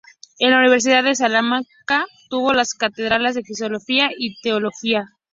En 0.39 0.49
la 0.49 0.57
Universidad 0.57 1.03
de 1.03 1.13
Salamanca 1.13 2.07
tuvo 2.27 2.53
las 2.53 2.73
cátedras 2.73 3.35
de 3.35 3.43
filosofía 3.43 4.09
y 4.17 4.41
teología. 4.41 5.05